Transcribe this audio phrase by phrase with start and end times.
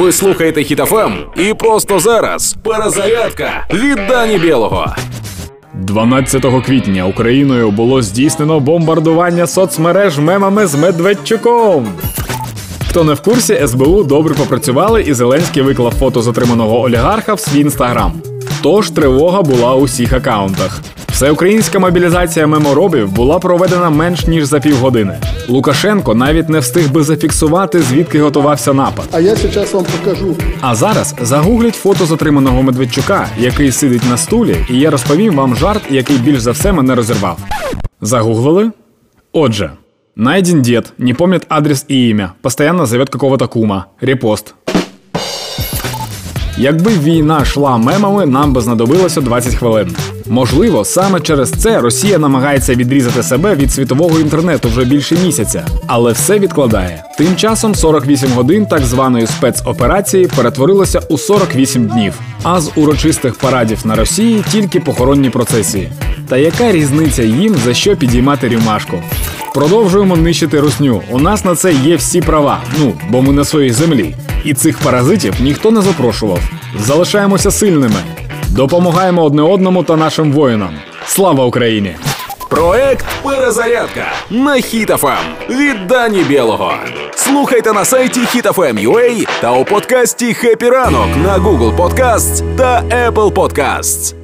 [0.00, 4.94] Ви слухаєте Хітофем і просто зараз перезарядка від Дані Білого.
[5.74, 11.88] 12 квітня Україною було здійснено бомбардування соцмереж мемами з Медведчуком.
[12.88, 17.60] Хто не в курсі, СБУ добре попрацювали, і Зеленський виклав фото затриманого олігарха в свій
[17.60, 18.12] інстаграм.
[18.62, 20.80] Тож тривога була у всіх акаунтах.
[21.20, 25.20] Всеукраїнська мобілізація меморобів була проведена менш ніж за півгодини.
[25.48, 29.08] Лукашенко навіть не встиг би зафіксувати, звідки готувався напад.
[29.12, 30.36] А я сейчас вам покажу.
[30.60, 35.82] А зараз загугліть фото затриманого Медведчука, який сидить на стулі, і я розповім вам жарт,
[35.90, 37.38] який більш за все мене розірвав.
[38.00, 38.70] Загуглили?
[39.32, 39.70] Отже,
[40.16, 43.86] найден дед, не помнит адрес и имя, постоянно зовет какого-то кума.
[44.00, 44.54] Репост.
[46.58, 49.96] Якби війна йшла мемами, нам би знадобилося 20 хвилин.
[50.26, 56.12] Можливо, саме через це Росія намагається відрізати себе від світового інтернету вже більше місяця, але
[56.12, 57.04] все відкладає.
[57.18, 62.14] Тим часом 48 годин так званої спецоперації перетворилося у 48 днів.
[62.42, 65.92] А з урочистих парадів на Росії тільки похоронні процесії.
[66.28, 69.02] Та яка різниця їм за що підіймати рюмашку?
[69.54, 71.02] Продовжуємо нищити русню.
[71.10, 72.60] У нас на це є всі права.
[72.80, 74.14] Ну бо ми на своїй землі.
[74.44, 76.40] І цих паразитів ніхто не запрошував.
[76.78, 78.02] Залишаємося сильними.
[78.48, 80.70] Допомагаємо одне одному та нашим воїнам.
[81.06, 81.96] Слава Україні!
[82.48, 85.18] Проект Перезарядка на Хітофем
[85.50, 86.72] від Дані Білого.
[87.14, 94.19] Слухайте на сайті HitFM.ua та у подкасті «Хеппі ранок» на Google Podcasts та Apple Podcasts.